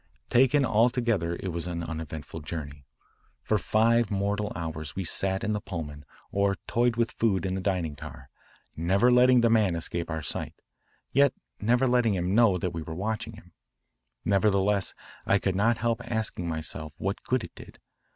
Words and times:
Taken 0.31 0.65
altogether 0.65 1.35
it 1.35 1.49
was 1.49 1.67
an 1.67 1.83
uneventful 1.83 2.39
journey. 2.39 2.87
For 3.43 3.59
five 3.59 4.09
mortal 4.09 4.51
hours 4.55 4.95
we 4.95 5.03
sat 5.03 5.43
in 5.43 5.51
the 5.51 5.61
Pullman 5.61 6.05
or 6.31 6.55
toyed 6.65 6.95
with 6.95 7.11
food 7.11 7.45
in 7.45 7.53
the 7.53 7.61
dining 7.61 7.95
car, 7.95 8.31
never 8.75 9.11
letting 9.11 9.41
the 9.41 9.49
man 9.51 9.75
escape 9.75 10.09
our 10.09 10.23
sight, 10.23 10.55
yet 11.11 11.33
never 11.59 11.85
letting 11.85 12.15
him 12.15 12.33
know 12.33 12.57
that 12.57 12.73
we 12.73 12.81
were 12.81 12.95
watching 12.95 13.33
him. 13.33 13.51
Nevertheless 14.25 14.95
I 15.27 15.37
could 15.37 15.55
not 15.55 15.77
help 15.77 16.01
asking 16.09 16.47
myself 16.47 16.93
what 16.97 17.21
good 17.21 17.43
it 17.43 17.53
did. 17.53 17.77